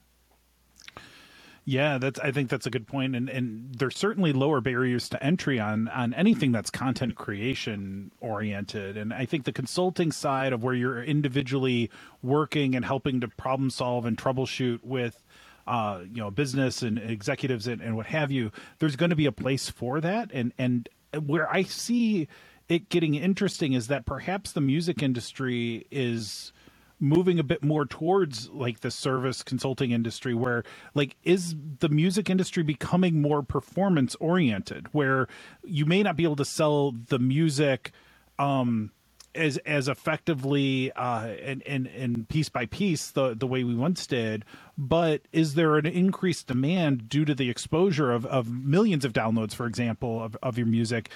[1.67, 2.19] Yeah, that's.
[2.19, 5.87] I think that's a good point, and and there's certainly lower barriers to entry on
[5.87, 11.03] on anything that's content creation oriented, and I think the consulting side of where you're
[11.03, 11.89] individually
[12.21, 15.21] working and helping to problem solve and troubleshoot with.
[15.67, 18.51] Uh, you know, business and executives and, and what have you.
[18.77, 20.87] There's going to be a place for that, and and
[21.25, 22.27] where I see
[22.69, 26.53] it getting interesting is that perhaps the music industry is
[26.99, 32.29] moving a bit more towards like the service consulting industry where like is the music
[32.29, 35.27] industry becoming more performance oriented where
[35.63, 37.91] you may not be able to sell the music
[38.39, 38.91] um
[39.33, 44.07] as as effectively uh and and and piece by piece the the way we once
[44.07, 44.45] did
[44.77, 49.53] but is there an increased demand due to the exposure of of millions of downloads
[49.53, 51.11] for example of of your music?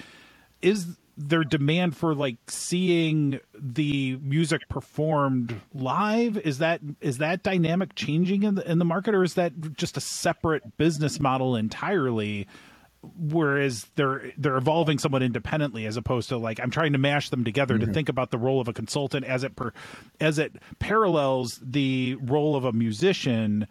[0.62, 7.94] Is there demand for like seeing the music performed live is that is that dynamic
[7.94, 12.46] changing in the in the market or is that just a separate business model entirely
[13.02, 17.44] whereas they're they're evolving somewhat independently as opposed to like I'm trying to mash them
[17.44, 17.86] together mm-hmm.
[17.86, 19.72] to think about the role of a consultant as it per,
[20.20, 23.66] as it parallels the role of a musician.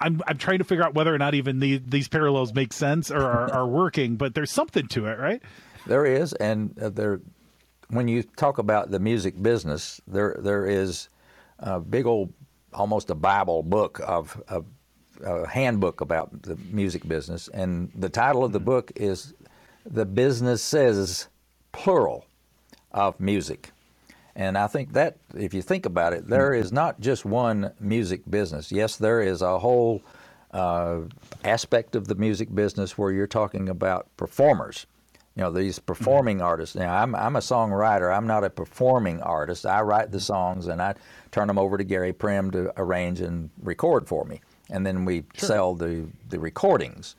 [0.00, 3.10] I'm I'm trying to figure out whether or not even the, these parallels make sense
[3.10, 5.42] or are, are working, but there's something to it, right?
[5.86, 7.20] There is, and uh, there.
[7.88, 11.08] When you talk about the music business, there there is
[11.60, 12.32] a big old,
[12.74, 14.66] almost a Bible book of, of
[15.24, 18.66] a handbook about the music business, and the title of the mm-hmm.
[18.66, 19.34] book is
[19.84, 21.28] "The Business Says,"
[21.70, 22.26] plural,
[22.90, 23.70] of music.
[24.34, 28.20] And I think that, if you think about it, there is not just one music
[28.28, 28.70] business.
[28.70, 30.02] Yes, there is a whole
[30.50, 31.00] uh,
[31.42, 34.86] aspect of the music business where you're talking about performers.
[35.36, 36.74] You know, these performing artists.
[36.74, 38.14] Now, I'm, I'm a songwriter.
[38.14, 39.66] I'm not a performing artist.
[39.66, 40.94] I write the songs and I
[41.30, 44.40] turn them over to Gary Prim to arrange and record for me.
[44.70, 45.46] And then we sure.
[45.48, 47.16] sell the, the recordings.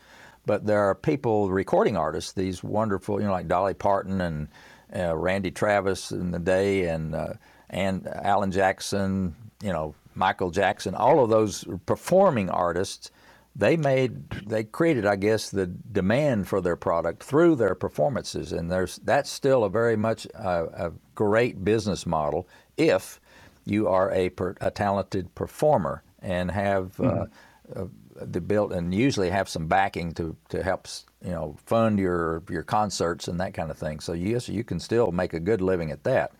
[0.48, 4.48] But there are people, recording artists, these wonderful, you know, like Dolly Parton and
[4.96, 7.34] uh, Randy Travis in the day, and uh,
[7.70, 13.12] and Alan Jackson, you know, Michael Jackson, all of those performing artists.
[13.58, 18.70] They made, they created, I guess, the demand for their product through their performances, and
[18.72, 23.20] there's that's still a very much uh, a great business model if
[23.66, 27.86] you are a, per, a talented performer and have mm-hmm.
[28.16, 30.88] the built and usually have some backing to, to help
[31.24, 34.00] you know, fund your your concerts and that kind of thing.
[34.00, 36.32] So yes, you can still make a good living at that,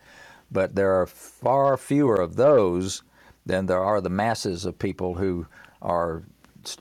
[0.50, 3.02] but there are far fewer of those
[3.44, 5.46] than there are the masses of people who
[5.82, 6.22] are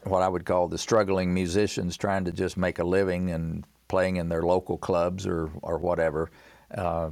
[0.03, 4.17] what I would call the struggling musicians trying to just make a living and playing
[4.17, 6.29] in their local clubs or or whatever.
[6.75, 7.09] Uh,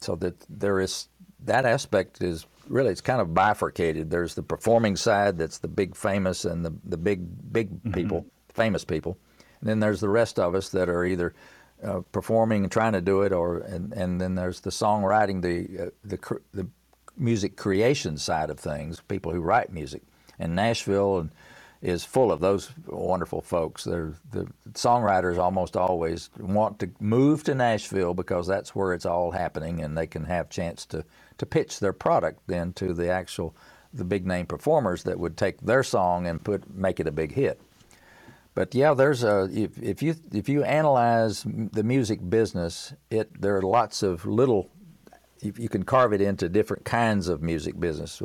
[0.00, 1.08] so that there is
[1.44, 4.10] that aspect is really it's kind of bifurcated.
[4.10, 7.92] There's the performing side that's the big famous and the the big big mm-hmm.
[7.92, 9.16] people, famous people,
[9.60, 11.34] and then there's the rest of us that are either
[11.82, 15.86] uh, performing and trying to do it, or and, and then there's the songwriting, the
[15.86, 16.68] uh, the the
[17.16, 20.02] music creation side of things, people who write music.
[20.38, 21.30] And Nashville and
[21.80, 23.84] is full of those wonderful folks.
[23.84, 29.30] They're, the songwriters almost always want to move to Nashville because that's where it's all
[29.30, 31.04] happening, and they can have chance to,
[31.38, 33.54] to pitch their product then to the actual
[33.94, 37.32] the big name performers that would take their song and put make it a big
[37.32, 37.60] hit.
[38.54, 43.56] But yeah, there's a if, if you if you analyze the music business, it there
[43.56, 44.68] are lots of little.
[45.40, 48.20] You, you can carve it into different kinds of music business,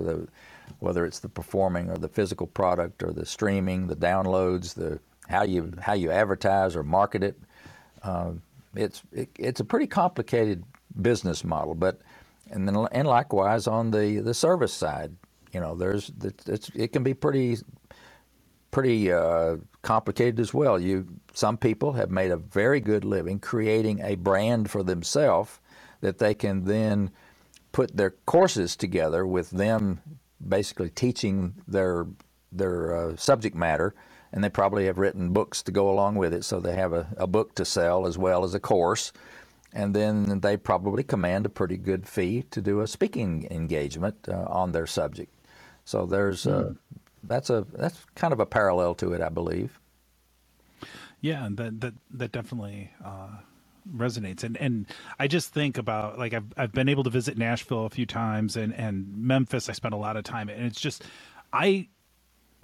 [0.80, 5.44] whether it's the performing or the physical product or the streaming, the downloads, the how
[5.44, 7.40] you how you advertise or market it.
[8.02, 8.32] Uh,
[8.76, 10.64] it's it, it's a pretty complicated
[11.02, 12.02] business model, but
[12.52, 15.16] and then and likewise on the the service side,
[15.54, 17.58] you know, there's it's, it can be pretty
[18.72, 20.80] pretty uh, complicated as well.
[20.80, 25.60] You some people have made a very good living creating a brand for themselves
[26.04, 27.10] that they can then
[27.72, 30.00] put their courses together with them
[30.46, 32.06] basically teaching their
[32.52, 33.96] their uh, subject matter.
[34.32, 36.44] And they probably have written books to go along with it.
[36.44, 39.12] So they have a, a book to sell as well as a course.
[39.72, 44.46] And then they probably command a pretty good fee to do a speaking engagement uh,
[44.48, 45.34] on their subject.
[45.86, 46.78] So there's mm
[47.24, 49.80] that's a that's kind of a parallel to it, I believe.
[51.22, 53.38] Yeah, that that that definitely uh,
[53.92, 54.86] resonates, and and
[55.20, 58.56] I just think about like I've I've been able to visit Nashville a few times,
[58.56, 59.70] and and Memphis.
[59.70, 61.04] I spent a lot of time, and it's just
[61.52, 61.88] I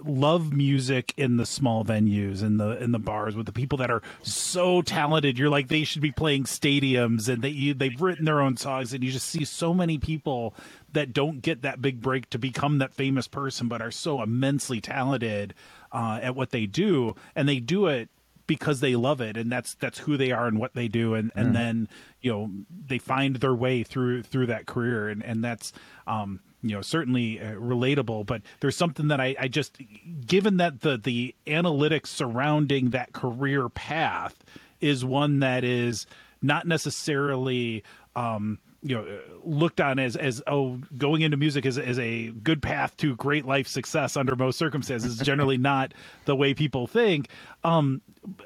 [0.04, 3.90] love music in the small venues in the in the bars with the people that
[3.90, 5.38] are so talented.
[5.38, 9.04] You're like they should be playing stadiums and they they've written their own songs and
[9.04, 10.54] you just see so many people
[10.92, 14.80] that don't get that big break to become that famous person but are so immensely
[14.80, 15.54] talented
[15.92, 17.14] uh, at what they do.
[17.34, 18.08] And they do it
[18.50, 21.30] because they love it and that's that's who they are and what they do and
[21.36, 21.52] and mm.
[21.52, 21.88] then
[22.20, 22.50] you know
[22.88, 25.72] they find their way through through that career and and that's
[26.08, 29.78] um you know certainly uh, relatable but there's something that I, I just
[30.26, 34.34] given that the the analytics surrounding that career path
[34.80, 36.08] is one that is
[36.42, 37.84] not necessarily
[38.16, 42.62] um you know looked on as as oh going into music is, is a good
[42.62, 45.92] path to great life success under most circumstances is generally not
[46.24, 47.28] the way people think.
[47.64, 48.00] Um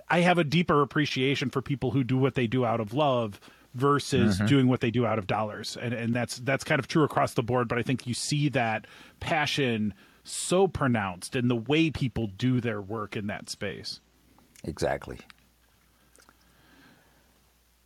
[0.08, 3.40] i have a deeper appreciation for people who do what they do out of love
[3.74, 4.46] versus mm-hmm.
[4.46, 5.76] doing what they do out of dollars.
[5.80, 8.48] And and that's that's kind of true across the board but i think you see
[8.50, 8.86] that
[9.20, 14.00] passion so pronounced in the way people do their work in that space.
[14.64, 15.18] Exactly.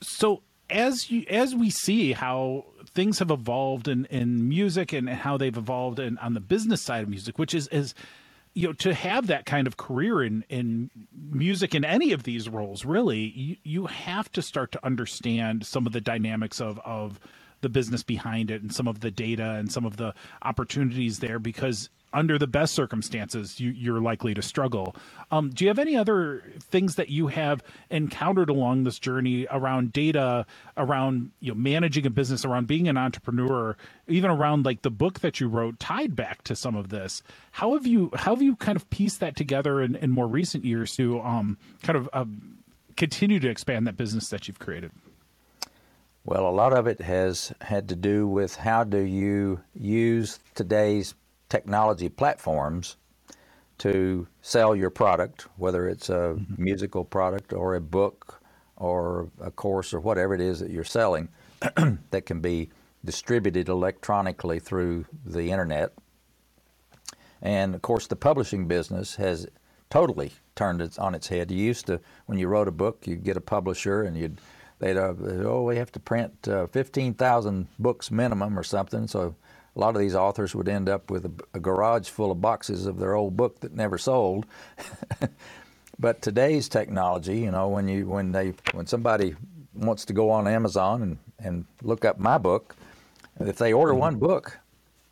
[0.00, 5.36] So as you as we see how things have evolved in in music and how
[5.36, 7.94] they've evolved in, on the business side of music which is is
[8.54, 10.90] you know to have that kind of career in in
[11.30, 15.86] music in any of these roles really you, you have to start to understand some
[15.86, 17.20] of the dynamics of of
[17.60, 21.38] the business behind it and some of the data and some of the opportunities there
[21.38, 24.96] because under the best circumstances, you, you're likely to struggle.
[25.30, 29.92] Um, do you have any other things that you have encountered along this journey around
[29.92, 30.46] data,
[30.76, 35.20] around you know managing a business, around being an entrepreneur, even around like the book
[35.20, 37.22] that you wrote tied back to some of this?
[37.52, 40.64] How have you how have you kind of pieced that together in, in more recent
[40.64, 42.24] years to um, kind of uh,
[42.96, 44.92] continue to expand that business that you've created?
[46.24, 51.14] Well, a lot of it has had to do with how do you use today's
[51.48, 52.96] technology platforms
[53.78, 56.62] to sell your product, whether it's a mm-hmm.
[56.62, 58.40] musical product or a book
[58.76, 61.28] or a course or whatever it is that you're selling
[62.10, 62.70] that can be
[63.04, 65.92] distributed electronically through the internet.
[67.40, 69.46] And of course, the publishing business has
[69.90, 71.50] totally turned it on its head.
[71.50, 74.40] You used to, when you wrote a book, you'd get a publisher and you'd,
[74.80, 79.06] they'd, uh, oh, we have to print uh, 15,000 books minimum or something.
[79.06, 79.36] So
[79.78, 82.86] a lot of these authors would end up with a, a garage full of boxes
[82.86, 84.44] of their old book that never sold.
[86.00, 89.36] but today's technology, you know, when you when they when somebody
[89.74, 92.74] wants to go on Amazon and, and look up my book,
[93.38, 94.00] if they order mm-hmm.
[94.00, 94.58] one book,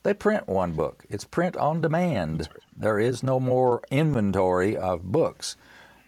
[0.02, 1.04] they print one book.
[1.08, 2.48] It's print on demand.
[2.76, 5.56] There is no more inventory of books.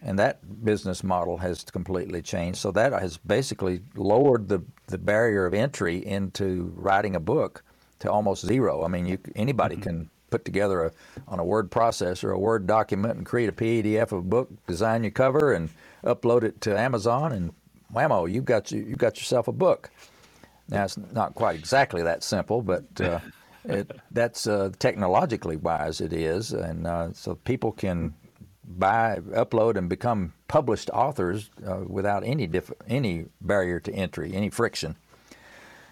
[0.01, 2.59] And that business model has completely changed.
[2.59, 7.63] So that has basically lowered the, the barrier of entry into writing a book
[7.99, 8.83] to almost zero.
[8.83, 9.83] I mean, you, anybody mm-hmm.
[9.83, 10.91] can put together a,
[11.27, 15.03] on a word processor a Word document and create a PDF of a book, design
[15.03, 15.69] your cover, and
[16.03, 17.53] upload it to Amazon, and
[17.93, 19.89] whammo, you've got you, you've got yourself a book.
[20.67, 23.19] Now it's not quite exactly that simple, but uh,
[23.65, 28.13] it, that's uh, technologically wise it is, and uh, so people can
[28.63, 34.49] buy, upload, and become published authors uh, without any diff- any barrier to entry, any
[34.49, 34.95] friction.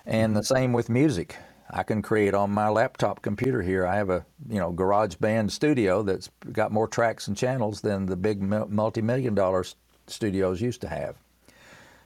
[0.05, 1.35] And the same with music.
[1.69, 3.85] I can create on my laptop computer here.
[3.85, 8.15] I have a you know GarageBand studio that's got more tracks and channels than the
[8.15, 9.65] big multi-million dollar
[10.07, 11.15] studios used to have.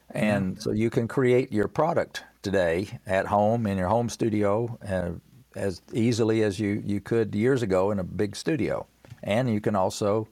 [0.09, 0.62] And mm-hmm.
[0.62, 5.12] so you can create your product today at home in your home studio uh,
[5.55, 8.88] as easily as you, you could years ago in a big studio.
[9.24, 10.28] And you can also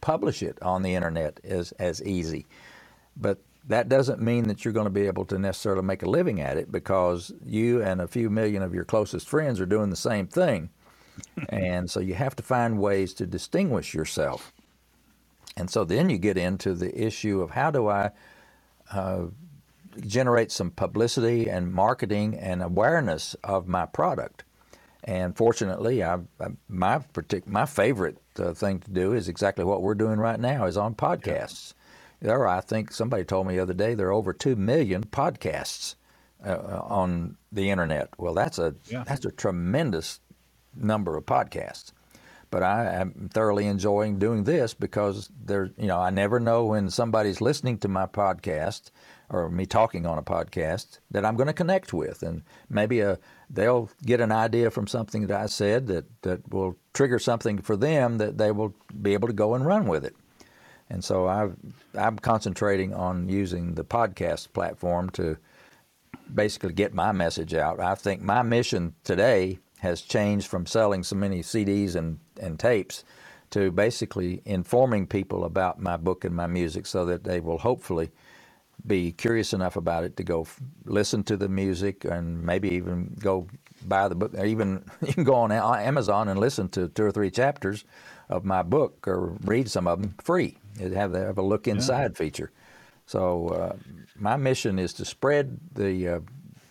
[0.00, 2.46] publish it on the internet as, as easy.
[3.16, 6.40] But that doesn't mean that you're going to be able to necessarily make a living
[6.40, 9.96] at it because you and a few million of your closest friends are doing the
[9.96, 10.70] same thing.
[11.48, 14.52] and so you have to find ways to distinguish yourself.
[15.56, 18.10] And so then you get into the issue of how do I
[18.92, 19.26] uh,
[20.00, 24.44] generate some publicity and marketing and awareness of my product.
[25.04, 29.82] And fortunately, I, I, my partic- my favorite uh, thing to do is exactly what
[29.82, 31.72] we're doing right now is on podcasts.
[31.74, 31.80] Yeah
[32.24, 35.04] there are, I think somebody told me the other day, there are over 2 million
[35.04, 35.94] podcasts
[36.42, 38.08] uh, on the internet.
[38.16, 39.04] Well, that's a, yeah.
[39.06, 40.20] that's a tremendous
[40.74, 41.92] number of podcasts.
[42.50, 46.88] But I am thoroughly enjoying doing this because there, you know, I never know when
[46.88, 48.90] somebody's listening to my podcast
[49.28, 53.18] or me talking on a podcast that I'm going to connect with, and maybe a,
[53.50, 57.76] they'll get an idea from something that I said that that will trigger something for
[57.76, 60.14] them that they will be able to go and run with it.
[60.90, 61.48] And so i
[61.96, 65.36] am concentrating on using the podcast platform to
[66.32, 67.80] basically get my message out.
[67.80, 73.04] I think my mission today has changed from selling so many CDs and, and tapes
[73.50, 78.10] to basically informing people about my book and my music so that they will hopefully
[78.86, 83.14] be curious enough about it to go f- listen to the music and maybe even
[83.20, 83.46] go
[83.86, 84.34] buy the book.
[84.34, 87.84] Or even you can go on Amazon and listen to two or three chapters
[88.28, 90.58] of my book or read some of them free.
[90.78, 92.18] It have have a look inside yeah.
[92.18, 92.50] feature.
[93.06, 93.76] So uh,
[94.16, 96.20] my mission is to spread the uh,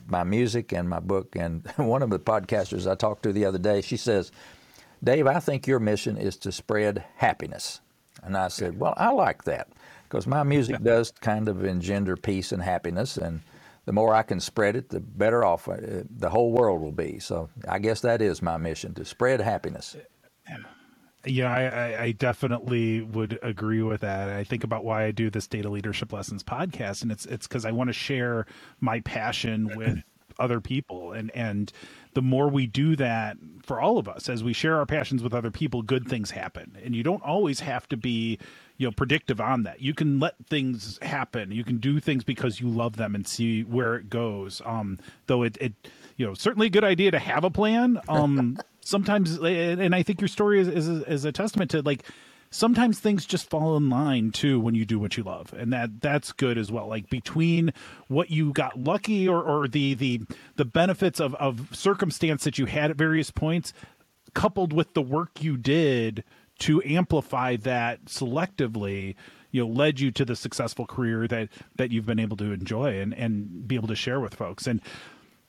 [0.07, 1.35] my music and my book.
[1.35, 4.31] And one of the podcasters I talked to the other day, she says,
[5.03, 7.81] "Dave, I think your mission is to spread happiness."
[8.23, 9.69] And I said, "Well, I like that
[10.03, 13.41] because my music does kind of engender peace and happiness, and
[13.85, 15.77] the more I can spread it, the better off uh,
[16.09, 17.19] the whole world will be.
[17.19, 19.95] So I guess that is my mission to spread happiness."
[21.25, 24.27] Yeah, I, I, definitely would agree with that.
[24.27, 27.63] I think about why I do this data leadership lessons podcast, and it's it's because
[27.63, 28.45] I want to share
[28.81, 30.03] my passion with
[30.37, 31.71] other people, and and
[32.13, 35.33] the more we do that for all of us, as we share our passions with
[35.33, 36.77] other people, good things happen.
[36.83, 38.37] And you don't always have to be,
[38.77, 39.81] you know, predictive on that.
[39.81, 41.51] You can let things happen.
[41.51, 44.61] You can do things because you love them and see where it goes.
[44.65, 45.73] Um, though it, it
[46.17, 47.99] you know, certainly a good idea to have a plan.
[48.09, 52.03] Um, sometimes, and I think your story is, is, is a testament to like,
[52.53, 55.53] sometimes things just fall in line too when you do what you love.
[55.53, 56.87] And that that's good as well.
[56.87, 57.73] Like between
[58.07, 60.21] what you got lucky or, or the the
[60.55, 63.73] the benefits of of circumstance that you had at various points
[64.33, 66.23] coupled with the work you did
[66.59, 69.15] to amplify that selectively
[69.51, 72.99] you know led you to the successful career that that you've been able to enjoy
[72.99, 74.67] and and be able to share with folks.
[74.67, 74.81] And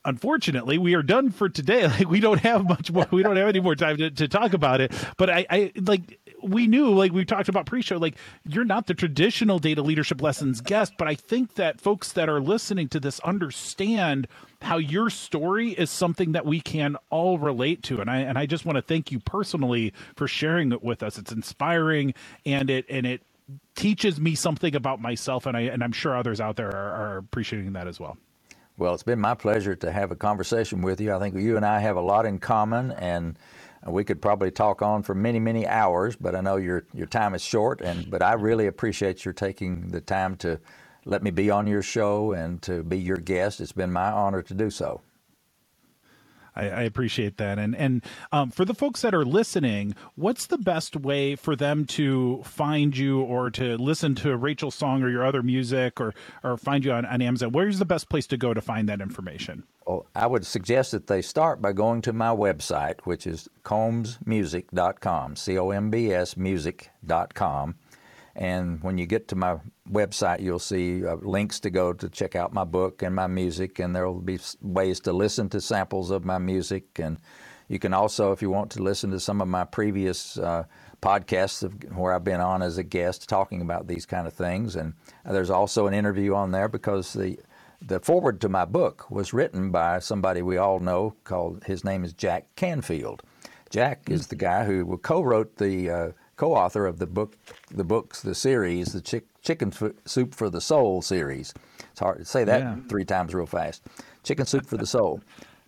[0.05, 1.89] unfortunately we are done for today.
[1.95, 3.07] Like we don't have much more.
[3.11, 4.93] We don't have any more time to, to talk about it.
[5.17, 8.17] But i i like we knew like we talked about pre-show like
[8.49, 12.41] you're not the traditional data leadership lessons guest but i think that folks that are
[12.41, 14.29] listening to this understand
[14.63, 18.01] how your story is something that we can all relate to.
[18.01, 21.19] And i and i just want to thank you personally for sharing it with us.
[21.19, 22.15] It's inspiring
[22.47, 23.23] and it and it
[23.77, 27.17] teaches me something about myself and i and i'm sure others out there are, are
[27.19, 28.17] appreciating that as well
[28.77, 31.15] well, it's been my pleasure to have a conversation with you.
[31.15, 33.39] I think you and I have a lot in common, and
[33.87, 36.17] we could probably talk on for many, many hours.
[36.17, 39.89] But I know your your time is short, and but I really appreciate your taking
[39.91, 40.61] the time to
[41.05, 43.61] let me be on your show and to be your guest.
[43.61, 45.03] It's been my honor to do so.
[46.57, 47.59] I, I appreciate that.
[47.59, 48.03] And and
[48.33, 52.97] um, for the folks that are listening, what's the best way for them to find
[52.97, 56.93] you or to listen to Rachel's song or your other music or or find you
[56.93, 57.53] on, on Amazon?
[57.53, 59.65] Where's the best place to go to find that information?
[59.87, 65.37] Well, I would suggest that they start by going to my website, which is combsmusic.com,
[65.37, 67.75] C O M B S music.com.
[68.37, 69.59] And when you get to my
[69.91, 73.79] website, you'll see uh, links to go to check out my book and my music,
[73.79, 76.99] and there will be ways to listen to samples of my music.
[76.99, 77.19] And
[77.69, 80.65] you can also, if you want to listen to some of my previous uh,
[81.01, 84.75] podcasts of, where I've been on as a guest talking about these kind of things.
[84.75, 87.39] And there's also an interview on there because the
[87.87, 92.03] the foreword to my book was written by somebody we all know called his name
[92.03, 93.23] is Jack Canfield.
[93.69, 97.37] Jack is the guy who co-wrote the uh, co-author of the book,
[97.71, 99.73] the books, the series, the Chick, Chicken
[100.05, 101.55] Soup for the Soul series.
[101.91, 102.77] It's hard to say that yeah.
[102.89, 103.83] three times real fast.
[104.23, 105.21] Chicken Soup for the Soul.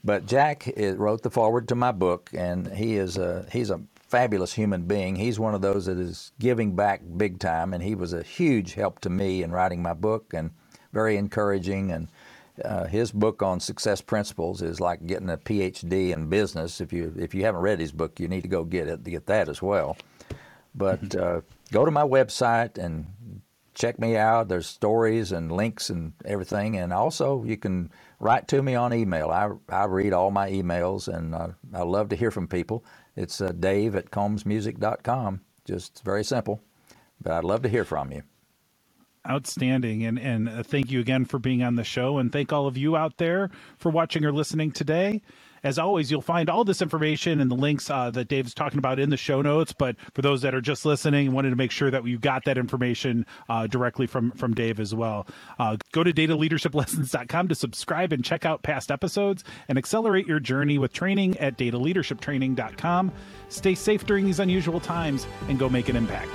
[0.04, 4.52] But Jack wrote the foreword to my book, and he is a he's a fabulous
[4.52, 5.16] human being.
[5.16, 8.74] He's one of those that is giving back big time, and he was a huge
[8.74, 10.50] help to me in writing my book, and
[10.92, 11.90] very encouraging.
[11.90, 12.08] And
[12.64, 16.80] uh, his book on success principles is like getting a PhD in business.
[16.80, 19.10] If you if you haven't read his book, you need to go get it to
[19.10, 19.96] get that as well.
[20.76, 21.38] But mm-hmm.
[21.38, 21.40] uh,
[21.72, 23.06] go to my website and
[23.74, 24.48] check me out.
[24.48, 26.76] There's stories and links and everything.
[26.76, 29.30] And also, you can write to me on email.
[29.30, 32.84] I, I read all my emails and uh, I love to hear from people.
[33.14, 35.40] It's uh, dave at combsmusic.com.
[35.64, 36.60] Just very simple.
[37.20, 38.22] But I'd love to hear from you
[39.28, 42.68] outstanding and and uh, thank you again for being on the show and thank all
[42.68, 45.20] of you out there for watching or listening today
[45.66, 49.00] as always, you'll find all this information and the links uh, that Dave's talking about
[49.00, 49.72] in the show notes.
[49.72, 52.56] But for those that are just listening, wanted to make sure that you got that
[52.56, 55.26] information uh, directly from from Dave as well.
[55.58, 60.78] Uh, go to dataleadershiplessons.com to subscribe and check out past episodes and accelerate your journey
[60.78, 63.12] with training at dataleadershiptraining.com.
[63.48, 66.30] Stay safe during these unusual times and go make an impact.